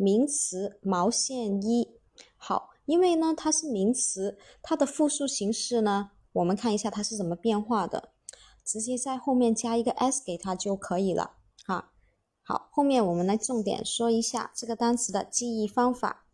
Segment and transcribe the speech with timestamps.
[0.00, 1.88] 名词毛线衣，
[2.36, 8.10] 好，因为呢它是名词，它的复数形式呢，我们看一下它是怎么变化的，
[8.64, 11.32] 直接在后面加一个 s 给它就可以了，
[11.66, 11.90] 哈。
[12.44, 16.27] 好，后面我们来重点说一下这个单词的记忆方法。